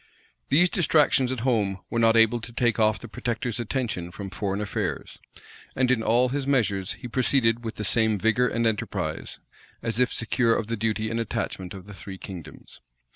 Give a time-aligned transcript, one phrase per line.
[0.49, 4.59] These distractions at home were not able to take off the protector's attention from foreign
[4.59, 5.19] affairs;
[5.75, 9.37] and in all his measures, he proceeded with the same vigor and enterprise,
[9.83, 12.79] as if secure of the duty and attachment of the three kingdoms.